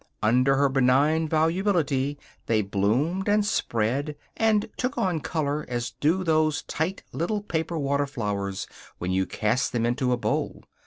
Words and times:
Under 0.23 0.55
her 0.55 0.67
benign 0.67 1.29
volubility 1.29 2.17
they 2.47 2.63
bloomed 2.63 3.29
and 3.29 3.45
spread 3.45 4.15
and 4.35 4.67
took 4.75 4.97
on 4.97 5.19
color 5.19 5.63
as 5.69 5.91
do 5.99 6.23
those 6.23 6.63
tight 6.63 7.03
little 7.11 7.43
paper 7.43 7.77
water 7.77 8.07
flowers 8.07 8.65
when 8.97 9.11
you 9.11 9.27
cast 9.27 9.73
them 9.73 9.85
into 9.85 10.11
a 10.11 10.17
bowl. 10.17 10.63